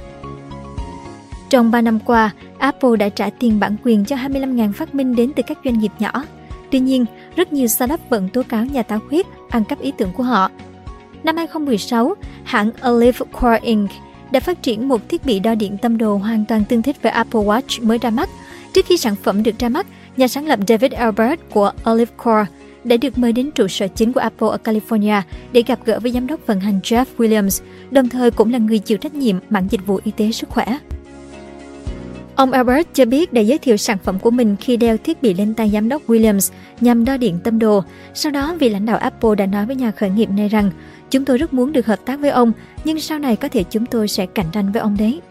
Trong 1.50 1.72
3 1.72 1.82
năm 1.82 2.00
qua, 2.00 2.32
Apple 2.58 2.98
đã 3.00 3.10
trả 3.10 3.30
tiền 3.30 3.60
bản 3.60 3.76
quyền 3.84 4.06
cho 4.06 4.16
25.000 4.16 4.72
phát 4.72 4.96
minh 4.96 5.16
đến 5.16 5.32
từ 5.36 5.44
các 5.48 5.58
doanh 5.66 5.80
nghiệp 5.80 5.92
nhỏ. 6.00 6.12
Tuy 6.72 6.80
nhiên, 6.80 7.06
rất 7.36 7.54
nhiều 7.54 7.68
startup 7.68 8.00
vẫn 8.10 8.30
tố 8.30 8.44
cáo 8.44 8.66
nhà 8.66 8.84
táo 8.84 9.00
huyết 9.10 9.26
ăn 9.50 9.64
cắp 9.64 9.82
ý 9.82 9.92
tưởng 9.98 10.12
của 10.18 10.24
họ. 10.24 10.52
Năm 11.24 11.38
2016, 11.38 12.16
hãng 12.44 12.72
Olive 12.90 13.20
Core 13.32 13.60
Inc. 13.62 13.90
đã 14.32 14.40
phát 14.40 14.64
triển 14.64 14.88
một 14.88 15.10
thiết 15.10 15.26
bị 15.26 15.40
đo 15.40 15.56
điện 15.56 15.78
tâm 15.82 15.98
đồ 15.98 16.18
hoàn 16.18 16.46
toàn 16.46 16.64
tương 16.70 16.82
thích 16.82 16.96
với 17.02 17.12
Apple 17.12 17.42
Watch 17.42 17.88
mới 17.88 17.98
ra 17.98 18.10
mắt. 18.10 18.30
Trước 18.74 18.86
khi 18.86 18.98
sản 18.98 19.16
phẩm 19.16 19.44
được 19.44 19.60
ra 19.60 19.70
mắt, 19.70 19.88
nhà 20.18 20.28
sáng 20.28 20.48
lập 20.48 20.60
David 20.68 20.92
Albert 20.92 21.40
của 21.50 21.72
Olive 21.90 22.12
Core 22.18 22.46
đã 22.84 22.98
được 22.98 23.18
mời 23.18 23.32
đến 23.32 23.52
trụ 23.52 23.68
sở 23.68 23.88
chính 23.88 24.14
của 24.14 24.20
Apple 24.20 24.48
ở 24.48 24.58
California 24.64 25.22
để 25.52 25.64
gặp 25.68 25.80
gỡ 25.86 26.00
với 26.00 26.12
giám 26.12 26.28
đốc 26.28 26.48
vận 26.48 26.60
hành 26.60 26.80
Jeff 26.84 27.06
Williams, 27.18 27.64
đồng 27.92 28.10
thời 28.10 28.32
cũng 28.32 28.54
là 28.54 28.58
người 28.60 28.80
chịu 28.80 28.98
trách 28.98 29.16
nhiệm 29.16 29.36
mảng 29.50 29.68
dịch 29.70 29.86
vụ 29.86 30.00
y 30.04 30.12
tế 30.12 30.32
sức 30.32 30.50
khỏe. 30.50 30.78
Ông 32.40 32.52
Albert 32.52 32.88
cho 32.94 33.06
biết 33.06 33.34
đã 33.34 33.42
giới 33.42 33.58
thiệu 33.58 33.78
sản 33.78 33.98
phẩm 34.04 34.20
của 34.20 34.32
mình 34.32 34.56
khi 34.60 34.78
đeo 34.78 34.98
thiết 34.98 35.22
bị 35.22 35.34
lên 35.34 35.54
tay 35.54 35.70
giám 35.70 35.90
đốc 35.90 36.08
Williams 36.08 36.52
nhằm 36.82 37.06
đo 37.06 37.18
điện 37.18 37.40
tâm 37.44 37.60
đồ. 37.60 37.84
Sau 38.14 38.32
đó, 38.32 38.56
vị 38.60 38.70
lãnh 38.70 38.86
đạo 38.86 38.98
Apple 38.98 39.36
đã 39.38 39.46
nói 39.46 39.66
với 39.66 39.76
nhà 39.76 39.92
khởi 39.92 40.10
nghiệp 40.10 40.30
này 40.30 40.50
rằng 40.50 40.72
Chúng 41.10 41.26
tôi 41.26 41.38
rất 41.38 41.54
muốn 41.54 41.72
được 41.72 41.86
hợp 41.86 42.00
tác 42.06 42.20
với 42.20 42.30
ông, 42.30 42.52
nhưng 42.84 43.00
sau 43.00 43.20
này 43.20 43.36
có 43.36 43.48
thể 43.48 43.64
chúng 43.64 43.86
tôi 43.86 44.08
sẽ 44.08 44.26
cạnh 44.26 44.46
tranh 44.52 44.72
với 44.72 44.82
ông 44.82 44.96
đấy. 45.00 45.22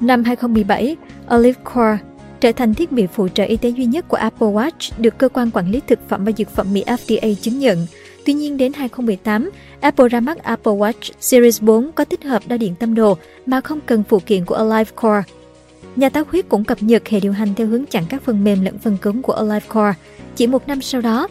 Năm 0.00 0.24
2017, 0.24 0.96
Olive 1.34 1.60
Core 1.64 1.98
trở 2.40 2.52
thành 2.52 2.74
thiết 2.74 2.92
bị 2.92 3.06
phụ 3.06 3.28
trợ 3.28 3.44
y 3.44 3.56
tế 3.56 3.68
duy 3.68 3.84
nhất 3.84 4.08
của 4.08 4.16
Apple 4.16 4.48
Watch 4.48 4.90
được 4.98 5.18
cơ 5.18 5.28
quan 5.28 5.50
quản 5.50 5.70
lý 5.70 5.80
thực 5.86 6.08
phẩm 6.08 6.24
và 6.24 6.32
dược 6.32 6.48
phẩm 6.50 6.72
Mỹ 6.72 6.84
FDA 6.86 7.34
chứng 7.34 7.58
nhận. 7.58 7.86
Tuy 8.26 8.32
nhiên 8.32 8.56
đến 8.56 8.72
2018, 8.72 9.50
Apple 9.80 10.08
ra 10.08 10.20
mắt 10.20 10.42
Apple 10.42 10.72
Watch 10.72 11.10
Series 11.20 11.62
4 11.62 11.92
có 11.92 12.04
tích 12.04 12.24
hợp 12.24 12.42
đo 12.48 12.56
điện 12.56 12.74
tâm 12.80 12.94
đồ 12.94 13.16
mà 13.46 13.60
không 13.60 13.80
cần 13.86 14.02
phụ 14.08 14.18
kiện 14.26 14.44
của 14.44 14.54
Alive 14.54 14.90
Core. 14.96 15.22
Nhà 15.96 16.08
táo 16.08 16.24
huyết 16.30 16.48
cũng 16.48 16.64
cập 16.64 16.82
nhật 16.82 17.08
hệ 17.08 17.20
điều 17.20 17.32
hành 17.32 17.54
theo 17.54 17.66
hướng 17.66 17.86
chặn 17.86 18.04
các 18.08 18.22
phần 18.22 18.44
mềm 18.44 18.64
lẫn 18.64 18.78
phần 18.78 18.96
cứng 18.96 19.22
của 19.22 19.32
Alive 19.32 19.66
Core. 19.68 19.94
Chỉ 20.36 20.46
một 20.46 20.68
năm 20.68 20.82
sau 20.82 21.00
đó, 21.00 21.28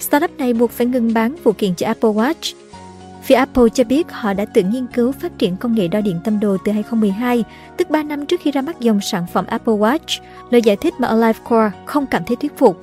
startup 0.00 0.30
này 0.38 0.52
buộc 0.52 0.70
phải 0.70 0.86
ngừng 0.86 1.14
bán 1.14 1.36
phụ 1.44 1.52
kiện 1.52 1.74
cho 1.74 1.86
Apple 1.86 2.10
Watch. 2.10 2.54
Phía 3.22 3.34
Apple 3.34 3.64
cho 3.74 3.84
biết 3.84 4.06
họ 4.10 4.32
đã 4.32 4.44
tự 4.44 4.62
nghiên 4.62 4.86
cứu 4.86 5.12
phát 5.12 5.38
triển 5.38 5.56
công 5.56 5.74
nghệ 5.74 5.88
đo 5.88 6.00
điện 6.00 6.20
tâm 6.24 6.40
đồ 6.40 6.56
từ 6.64 6.72
2012, 6.72 7.44
tức 7.76 7.90
3 7.90 8.02
năm 8.02 8.26
trước 8.26 8.40
khi 8.40 8.50
ra 8.50 8.60
mắt 8.60 8.80
dòng 8.80 9.00
sản 9.00 9.26
phẩm 9.32 9.44
Apple 9.46 9.74
Watch, 9.74 10.22
lời 10.50 10.62
giải 10.62 10.76
thích 10.76 10.94
mà 10.98 11.08
Alive 11.08 11.38
Core 11.48 11.70
không 11.86 12.06
cảm 12.06 12.22
thấy 12.26 12.36
thuyết 12.36 12.58
phục. 12.58 12.80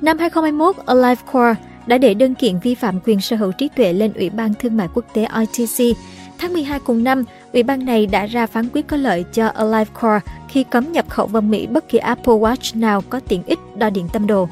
Năm 0.00 0.18
2021, 0.18 0.76
Alive 0.86 1.22
Core 1.32 1.54
đã 1.86 1.98
để 1.98 2.14
đơn 2.14 2.34
kiện 2.34 2.58
vi 2.62 2.74
phạm 2.74 3.00
quyền 3.04 3.20
sở 3.20 3.36
hữu 3.36 3.52
trí 3.52 3.68
tuệ 3.76 3.92
lên 3.92 4.12
Ủy 4.12 4.30
ban 4.30 4.54
Thương 4.54 4.76
mại 4.76 4.88
Quốc 4.94 5.04
tế 5.14 5.26
ITC. 5.38 5.98
Tháng 6.38 6.52
12 6.52 6.80
cùng 6.80 7.04
năm, 7.04 7.24
Ủy 7.52 7.62
ban 7.62 7.84
này 7.84 8.06
đã 8.06 8.26
ra 8.26 8.46
phán 8.46 8.68
quyết 8.72 8.86
có 8.86 8.96
lợi 8.96 9.24
cho 9.32 9.46
Alive 9.46 9.90
Core 10.00 10.20
khi 10.48 10.64
cấm 10.64 10.92
nhập 10.92 11.08
khẩu 11.08 11.26
vào 11.26 11.42
Mỹ 11.42 11.66
bất 11.66 11.88
kỳ 11.88 11.98
Apple 11.98 12.34
Watch 12.34 12.80
nào 12.80 13.00
có 13.00 13.20
tiện 13.20 13.42
ích 13.42 13.58
đo 13.76 13.90
điện 13.90 14.08
tâm 14.12 14.26
đồ. 14.26 14.48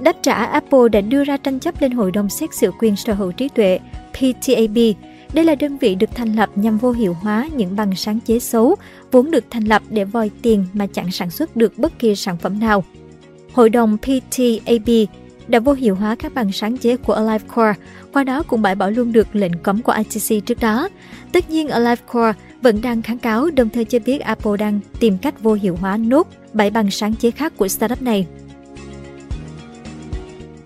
Đáp 0.00 0.16
trả, 0.22 0.34
Apple 0.34 0.88
đã 0.92 1.00
đưa 1.00 1.24
ra 1.24 1.36
tranh 1.36 1.60
chấp 1.60 1.82
lên 1.82 1.92
Hội 1.92 2.10
đồng 2.10 2.28
xét 2.28 2.54
xử 2.54 2.70
quyền 2.78 2.96
sở 2.96 3.14
hữu 3.14 3.32
trí 3.32 3.48
tuệ 3.48 3.78
PTAB. 4.12 4.78
Đây 5.34 5.44
là 5.44 5.54
đơn 5.54 5.78
vị 5.78 5.94
được 5.94 6.10
thành 6.14 6.34
lập 6.34 6.50
nhằm 6.54 6.78
vô 6.78 6.90
hiệu 6.90 7.16
hóa 7.20 7.48
những 7.56 7.76
bằng 7.76 7.96
sáng 7.96 8.20
chế 8.20 8.38
xấu, 8.38 8.76
vốn 9.10 9.30
được 9.30 9.44
thành 9.50 9.64
lập 9.64 9.82
để 9.88 10.04
vòi 10.04 10.30
tiền 10.42 10.66
mà 10.72 10.86
chẳng 10.92 11.10
sản 11.10 11.30
xuất 11.30 11.56
được 11.56 11.78
bất 11.78 11.98
kỳ 11.98 12.14
sản 12.14 12.36
phẩm 12.36 12.60
nào. 12.60 12.84
Hội 13.52 13.70
đồng 13.70 13.96
PTAB 13.98 14.90
đã 15.52 15.58
vô 15.58 15.72
hiệu 15.72 15.94
hóa 15.94 16.14
các 16.14 16.34
bằng 16.34 16.52
sáng 16.52 16.76
chế 16.76 16.96
của 16.96 17.12
Alive 17.12 17.44
Core, 17.54 17.74
qua 18.12 18.24
đó 18.24 18.42
cũng 18.42 18.62
bãi 18.62 18.74
bỏ 18.74 18.90
luôn 18.90 19.12
được 19.12 19.36
lệnh 19.36 19.52
cấm 19.62 19.82
của 19.82 19.92
ITC 19.92 20.46
trước 20.46 20.60
đó. 20.60 20.88
Tất 21.32 21.50
nhiên 21.50 21.68
Alive 21.68 22.02
Core 22.12 22.32
vẫn 22.62 22.82
đang 22.82 23.02
kháng 23.02 23.18
cáo, 23.18 23.50
đồng 23.50 23.68
thời 23.68 23.84
cho 23.84 23.98
biết 24.06 24.20
Apple 24.20 24.56
đang 24.58 24.80
tìm 25.00 25.18
cách 25.18 25.42
vô 25.42 25.52
hiệu 25.52 25.76
hóa 25.80 25.96
nốt 25.96 26.28
bảy 26.52 26.70
bằng 26.70 26.90
sáng 26.90 27.14
chế 27.14 27.30
khác 27.30 27.52
của 27.56 27.68
startup 27.68 28.02
này 28.02 28.26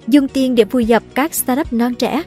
dùng 0.09 0.29
tiền 0.29 0.55
để 0.55 0.65
vùi 0.65 0.85
dập 0.85 1.03
các 1.15 1.35
startup 1.35 1.73
non 1.73 1.95
trẻ. 1.95 2.23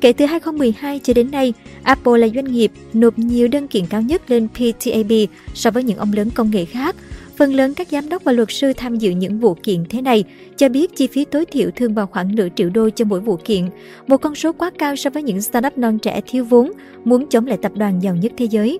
Kể 0.00 0.12
từ 0.12 0.26
2012 0.26 1.00
cho 1.02 1.14
đến 1.14 1.30
nay, 1.30 1.52
Apple 1.82 2.18
là 2.18 2.28
doanh 2.34 2.52
nghiệp 2.52 2.72
nộp 2.92 3.18
nhiều 3.18 3.48
đơn 3.48 3.68
kiện 3.68 3.86
cao 3.86 4.02
nhất 4.02 4.30
lên 4.30 4.48
PTAB 4.48 5.12
so 5.54 5.70
với 5.70 5.82
những 5.84 5.98
ông 5.98 6.12
lớn 6.12 6.30
công 6.30 6.50
nghệ 6.50 6.64
khác. 6.64 6.96
Phần 7.38 7.54
lớn 7.54 7.74
các 7.74 7.88
giám 7.88 8.08
đốc 8.08 8.24
và 8.24 8.32
luật 8.32 8.48
sư 8.50 8.72
tham 8.76 8.96
dự 8.96 9.10
những 9.10 9.38
vụ 9.38 9.54
kiện 9.62 9.84
thế 9.88 10.02
này 10.02 10.24
cho 10.56 10.68
biết 10.68 10.96
chi 10.96 11.06
phí 11.06 11.24
tối 11.24 11.44
thiểu 11.44 11.70
thường 11.76 11.94
vào 11.94 12.06
khoảng 12.06 12.36
nửa 12.36 12.48
triệu 12.56 12.70
đô 12.70 12.90
cho 12.90 13.04
mỗi 13.04 13.20
vụ 13.20 13.36
kiện, 13.44 13.68
một 14.06 14.16
con 14.16 14.34
số 14.34 14.52
quá 14.52 14.70
cao 14.78 14.96
so 14.96 15.10
với 15.10 15.22
những 15.22 15.42
startup 15.42 15.78
non 15.78 15.98
trẻ 15.98 16.20
thiếu 16.26 16.44
vốn 16.44 16.72
muốn 17.04 17.26
chống 17.26 17.46
lại 17.46 17.58
tập 17.62 17.72
đoàn 17.74 18.02
giàu 18.02 18.16
nhất 18.16 18.32
thế 18.36 18.44
giới. 18.44 18.78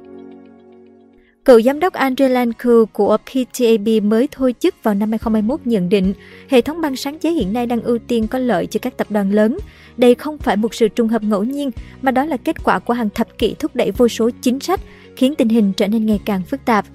Cựu 1.45 1.63
giám 1.63 1.81
đốc 1.81 1.93
Andre 1.93 2.29
Lanku 2.29 2.85
của 2.93 3.17
PTAB 3.17 3.89
mới 4.03 4.29
thôi 4.33 4.55
chức 4.61 4.75
vào 4.83 4.95
năm 4.95 5.11
2021 5.11 5.61
nhận 5.65 5.89
định 5.89 6.15
hệ 6.49 6.61
thống 6.61 6.81
băng 6.81 6.97
sáng 6.97 7.19
chế 7.19 7.31
hiện 7.31 7.53
nay 7.53 7.67
đang 7.67 7.83
ưu 7.83 7.99
tiên 7.99 8.27
có 8.27 8.39
lợi 8.39 8.67
cho 8.67 8.79
các 8.83 8.97
tập 8.97 9.07
đoàn 9.11 9.33
lớn. 9.33 9.59
Đây 9.97 10.15
không 10.15 10.39
phải 10.39 10.57
một 10.57 10.75
sự 10.75 10.89
trùng 10.89 11.09
hợp 11.09 11.23
ngẫu 11.23 11.45
nhiên, 11.45 11.71
mà 12.03 12.11
đó 12.11 12.25
là 12.25 12.37
kết 12.37 12.65
quả 12.65 12.79
của 12.79 12.95
hàng 12.95 13.09
thập 13.15 13.39
kỷ 13.39 13.55
thúc 13.59 13.77
đẩy 13.77 13.91
vô 13.91 14.09
số 14.09 14.31
chính 14.41 14.61
sách, 14.61 14.81
khiến 15.17 15.35
tình 15.35 15.49
hình 15.49 15.73
trở 15.77 15.89
nên 15.89 16.07
ngày 16.07 16.21
càng 16.25 16.43
phức 16.43 16.65
tạp. 16.65 16.87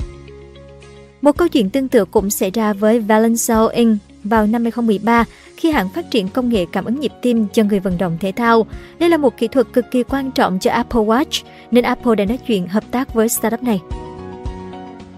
Một 1.24 1.38
câu 1.38 1.48
chuyện 1.48 1.70
tương 1.70 1.88
tự 1.88 2.06
cũng 2.06 2.30
xảy 2.30 2.52
ra 2.52 2.74
với 2.74 3.00
Valencel 3.00 3.58
Inc. 3.74 3.98
vào 4.24 4.48
năm 4.48 4.64
2013 4.64 5.26
khi 5.58 5.72
hãng 5.72 5.90
phát 5.90 6.12
triển 6.12 6.28
công 6.28 6.50
nghệ 6.50 6.66
cảm 6.72 6.86
ứng 6.86 7.00
nhịp 7.00 7.12
tim 7.22 7.48
cho 7.54 7.64
người 7.64 7.80
vận 7.80 7.98
động 7.98 8.18
thể 8.20 8.32
thao. 8.32 8.66
Đây 9.00 9.10
là 9.10 9.18
một 9.18 9.38
kỹ 9.38 9.48
thuật 9.48 9.68
cực 9.74 9.92
kỳ 9.92 10.04
quan 10.04 10.32
trọng 10.32 10.60
cho 10.60 10.72
Apple 10.72 11.02
Watch, 11.02 11.44
nên 11.72 11.84
Apple 11.84 12.16
đã 12.16 12.26
nói 12.26 12.40
chuyện 12.48 12.68
hợp 12.68 12.84
tác 12.92 13.14
với 13.14 13.30
startup 13.30 13.64
này. 13.64 13.82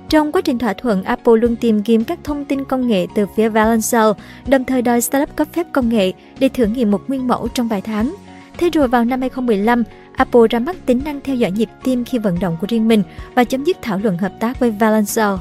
Trong 0.09 0.31
quá 0.31 0.41
trình 0.41 0.57
thỏa 0.57 0.73
thuận, 0.73 1.03
Apple 1.03 1.33
luôn 1.41 1.55
tìm 1.55 1.83
kiếm 1.83 2.03
các 2.03 2.19
thông 2.23 2.45
tin 2.45 2.65
công 2.65 2.87
nghệ 2.87 3.07
từ 3.15 3.25
phía 3.35 3.49
Valencel, 3.49 4.11
đồng 4.47 4.63
thời 4.63 4.81
đòi 4.81 5.01
startup 5.01 5.35
cấp 5.35 5.47
phép 5.53 5.67
công 5.71 5.89
nghệ 5.89 6.11
để 6.39 6.49
thử 6.49 6.65
nghiệm 6.65 6.91
một 6.91 7.01
nguyên 7.07 7.27
mẫu 7.27 7.47
trong 7.47 7.67
vài 7.67 7.81
tháng. 7.81 8.15
Thế 8.57 8.69
rồi 8.69 8.87
vào 8.87 9.05
năm 9.05 9.21
2015, 9.21 9.83
Apple 10.15 10.41
ra 10.49 10.59
mắt 10.59 10.75
tính 10.85 11.01
năng 11.05 11.21
theo 11.21 11.35
dõi 11.35 11.51
nhịp 11.51 11.69
tim 11.83 12.05
khi 12.05 12.17
vận 12.17 12.39
động 12.39 12.57
của 12.61 12.67
riêng 12.69 12.87
mình 12.87 13.03
và 13.35 13.43
chấm 13.43 13.63
dứt 13.63 13.77
thảo 13.81 13.99
luận 14.03 14.17
hợp 14.17 14.31
tác 14.39 14.59
với 14.59 14.71
Valencel. 14.71 15.33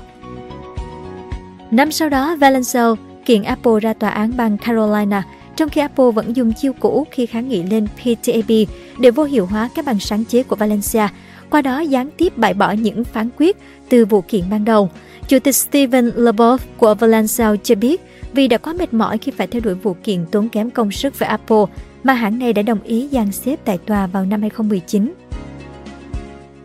Năm 1.70 1.92
sau 1.92 2.08
đó, 2.08 2.36
Valencel 2.36 2.92
kiện 3.24 3.42
Apple 3.42 3.80
ra 3.82 3.92
tòa 3.92 4.10
án 4.10 4.32
bang 4.36 4.58
Carolina, 4.58 5.22
trong 5.56 5.68
khi 5.68 5.80
Apple 5.80 6.10
vẫn 6.14 6.36
dùng 6.36 6.52
chiêu 6.52 6.72
cũ 6.72 7.06
khi 7.10 7.26
kháng 7.26 7.48
nghị 7.48 7.62
lên 7.62 7.86
PTAB 7.86 8.50
để 8.98 9.10
vô 9.10 9.24
hiệu 9.24 9.46
hóa 9.46 9.68
các 9.74 9.84
bằng 9.84 10.00
sáng 10.00 10.24
chế 10.24 10.42
của 10.42 10.56
Valencia, 10.56 11.08
qua 11.50 11.62
đó 11.62 11.80
gián 11.80 12.10
tiếp 12.16 12.36
bãi 12.36 12.54
bỏ 12.54 12.72
những 12.72 13.04
phán 13.04 13.28
quyết 13.36 13.56
từ 13.88 14.04
vụ 14.04 14.20
kiện 14.20 14.42
ban 14.50 14.64
đầu. 14.64 14.90
Chủ 15.28 15.38
tịch 15.38 15.54
Steven 15.54 16.10
Leboff 16.10 16.58
của 16.76 16.94
Valencia 16.94 17.46
cho 17.62 17.74
biết 17.74 18.00
vì 18.32 18.48
đã 18.48 18.58
quá 18.58 18.72
mệt 18.72 18.94
mỏi 18.94 19.18
khi 19.18 19.32
phải 19.32 19.46
theo 19.46 19.60
đuổi 19.60 19.74
vụ 19.74 19.96
kiện 20.04 20.26
tốn 20.30 20.48
kém 20.48 20.70
công 20.70 20.90
sức 20.90 21.18
với 21.18 21.28
Apple, 21.28 21.64
mà 22.04 22.12
hãng 22.12 22.38
này 22.38 22.52
đã 22.52 22.62
đồng 22.62 22.82
ý 22.82 23.08
dàn 23.12 23.32
xếp 23.32 23.60
tại 23.64 23.78
tòa 23.78 24.06
vào 24.06 24.24
năm 24.24 24.40
2019. 24.40 25.12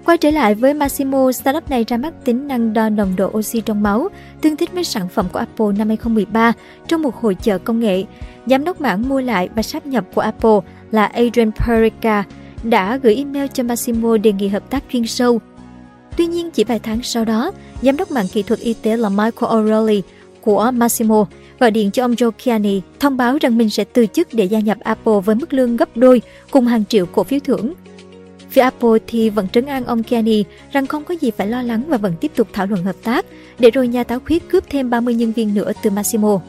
Quay 0.09 0.17
trở 0.17 0.31
lại 0.31 0.55
với 0.55 0.73
Massimo, 0.73 1.31
startup 1.31 1.69
này 1.69 1.85
ra 1.87 1.97
mắt 1.97 2.13
tính 2.25 2.47
năng 2.47 2.73
đo 2.73 2.89
nồng 2.89 3.15
độ 3.15 3.31
oxy 3.37 3.61
trong 3.61 3.83
máu, 3.83 4.07
tương 4.41 4.55
thích 4.55 4.73
với 4.73 4.83
sản 4.83 5.07
phẩm 5.09 5.25
của 5.33 5.39
Apple 5.39 5.65
năm 5.77 5.87
2013 5.87 6.53
trong 6.87 7.01
một 7.01 7.15
hội 7.15 7.35
chợ 7.41 7.57
công 7.57 7.79
nghệ. 7.79 8.03
Giám 8.45 8.63
đốc 8.63 8.81
mảng 8.81 9.09
mua 9.09 9.21
lại 9.21 9.49
và 9.55 9.61
sáp 9.61 9.85
nhập 9.85 10.05
của 10.13 10.21
Apple 10.21 10.59
là 10.91 11.05
Adrian 11.05 11.51
Perica 11.51 12.23
đã 12.63 12.97
gửi 12.97 13.15
email 13.15 13.47
cho 13.53 13.63
Massimo 13.63 14.17
đề 14.17 14.31
nghị 14.31 14.47
hợp 14.47 14.69
tác 14.69 14.83
chuyên 14.91 15.07
sâu. 15.07 15.39
Tuy 16.17 16.25
nhiên, 16.25 16.51
chỉ 16.51 16.63
vài 16.63 16.79
tháng 16.79 17.03
sau 17.03 17.25
đó, 17.25 17.51
giám 17.81 17.97
đốc 17.97 18.11
mạng 18.11 18.27
kỹ 18.33 18.43
thuật 18.43 18.59
y 18.59 18.73
tế 18.73 18.97
là 18.97 19.09
Michael 19.09 19.53
O'Reilly 19.53 20.01
của 20.41 20.71
Massimo 20.73 21.25
gọi 21.59 21.71
điện 21.71 21.91
cho 21.91 22.03
ông 22.03 22.13
Joe 22.13 22.31
Kiani 22.31 22.81
thông 22.99 23.17
báo 23.17 23.37
rằng 23.41 23.57
mình 23.57 23.69
sẽ 23.69 23.83
từ 23.83 24.05
chức 24.05 24.27
để 24.33 24.45
gia 24.45 24.59
nhập 24.59 24.77
Apple 24.79 25.19
với 25.25 25.35
mức 25.35 25.53
lương 25.53 25.77
gấp 25.77 25.97
đôi 25.97 26.21
cùng 26.51 26.65
hàng 26.65 26.85
triệu 26.85 27.05
cổ 27.05 27.23
phiếu 27.23 27.39
thưởng. 27.39 27.73
Phía 28.49 28.61
Apple 28.61 28.99
thì 29.07 29.29
vẫn 29.29 29.47
trấn 29.47 29.65
an 29.65 29.85
ông 29.85 30.03
Kenny 30.03 30.43
rằng 30.71 30.87
không 30.87 31.03
có 31.03 31.15
gì 31.21 31.31
phải 31.31 31.47
lo 31.47 31.61
lắng 31.61 31.83
và 31.87 31.97
vẫn 31.97 32.13
tiếp 32.21 32.31
tục 32.35 32.47
thảo 32.53 32.65
luận 32.65 32.83
hợp 32.83 32.95
tác, 33.03 33.25
để 33.59 33.71
rồi 33.71 33.87
nhà 33.87 34.03
táo 34.03 34.19
khuyết 34.19 34.49
cướp 34.49 34.63
thêm 34.69 34.89
30 34.89 35.13
nhân 35.13 35.31
viên 35.31 35.53
nữa 35.53 35.71
từ 35.83 35.89
Massimo. 35.89 36.41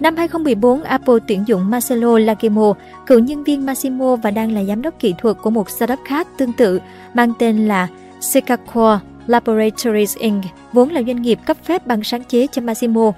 Năm 0.00 0.16
2014, 0.16 0.82
Apple 0.82 1.14
tuyển 1.28 1.44
dụng 1.46 1.70
Marcelo 1.70 2.18
Lagemo, 2.18 2.72
cựu 3.06 3.18
nhân 3.18 3.44
viên 3.44 3.66
Massimo 3.66 4.16
và 4.16 4.30
đang 4.30 4.52
là 4.52 4.64
giám 4.64 4.82
đốc 4.82 5.00
kỹ 5.00 5.14
thuật 5.18 5.36
của 5.42 5.50
một 5.50 5.70
startup 5.70 5.98
khác 6.06 6.28
tương 6.38 6.52
tự 6.52 6.80
mang 7.14 7.32
tên 7.38 7.68
là 7.68 7.88
Secacore 8.20 8.98
Laboratories 9.26 10.16
Inc., 10.16 10.44
vốn 10.72 10.90
là 10.90 11.02
doanh 11.06 11.22
nghiệp 11.22 11.38
cấp 11.46 11.56
phép 11.64 11.86
bằng 11.86 12.04
sáng 12.04 12.24
chế 12.24 12.46
cho 12.46 12.62
Massimo. 12.62 13.12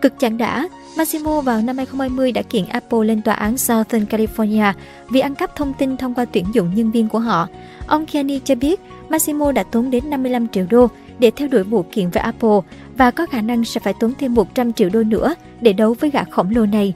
Cực 0.00 0.18
chẳng 0.18 0.38
đã, 0.38 0.68
Massimo 0.96 1.40
vào 1.40 1.62
năm 1.62 1.76
2020 1.76 2.32
đã 2.32 2.42
kiện 2.42 2.66
Apple 2.66 2.98
lên 3.04 3.22
tòa 3.22 3.34
án 3.34 3.58
Southern 3.58 4.04
California 4.04 4.72
vì 5.10 5.20
ăn 5.20 5.34
cắp 5.34 5.56
thông 5.56 5.72
tin 5.78 5.96
thông 5.96 6.14
qua 6.14 6.24
tuyển 6.24 6.44
dụng 6.52 6.74
nhân 6.74 6.90
viên 6.90 7.08
của 7.08 7.18
họ. 7.18 7.48
Ông 7.86 8.06
Kenny 8.06 8.40
cho 8.44 8.54
biết, 8.54 8.80
Massimo 9.08 9.52
đã 9.52 9.62
tốn 9.62 9.90
đến 9.90 10.10
55 10.10 10.48
triệu 10.48 10.66
đô 10.70 10.88
để 11.18 11.30
theo 11.30 11.48
đuổi 11.48 11.62
vụ 11.62 11.84
kiện 11.92 12.10
với 12.10 12.22
Apple 12.22 12.58
và 12.96 13.10
có 13.10 13.26
khả 13.26 13.40
năng 13.40 13.64
sẽ 13.64 13.80
phải 13.80 13.94
tốn 14.00 14.12
thêm 14.18 14.34
100 14.34 14.72
triệu 14.72 14.88
đô 14.92 15.02
nữa 15.02 15.34
để 15.60 15.72
đấu 15.72 15.94
với 16.00 16.10
gã 16.10 16.24
khổng 16.24 16.50
lồ 16.50 16.66
này. 16.66 16.94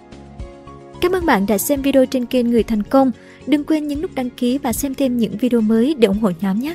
Cảm 1.00 1.12
ơn 1.12 1.26
bạn 1.26 1.46
đã 1.46 1.58
xem 1.58 1.82
video 1.82 2.06
trên 2.06 2.26
kênh 2.26 2.50
Người 2.50 2.62
Thành 2.62 2.82
Công. 2.82 3.10
Đừng 3.46 3.64
quên 3.64 3.88
nhấn 3.88 4.02
nút 4.02 4.14
đăng 4.14 4.30
ký 4.30 4.58
và 4.58 4.72
xem 4.72 4.94
thêm 4.94 5.18
những 5.18 5.38
video 5.38 5.60
mới 5.60 5.94
để 5.98 6.08
ủng 6.08 6.18
hộ 6.18 6.30
nhóm 6.40 6.60
nhé! 6.60 6.74